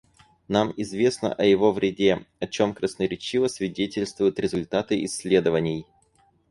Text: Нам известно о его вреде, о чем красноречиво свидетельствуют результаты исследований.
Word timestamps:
Нам 0.47 0.73
известно 0.77 1.31
о 1.31 1.43
его 1.43 1.71
вреде, 1.71 2.25
о 2.39 2.47
чем 2.47 2.73
красноречиво 2.73 3.45
свидетельствуют 3.47 4.39
результаты 4.39 5.05
исследований. 5.05 5.85